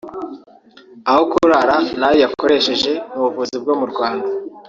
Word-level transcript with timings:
aho 1.09 1.21
kurara 1.31 1.75
n’ayo 1.99 2.17
yakoresheje 2.23 2.91
mu 3.11 3.19
buvuzi 3.25 3.55
bwo 3.63 3.73
mu 3.79 3.85
Rwanda 3.91 4.27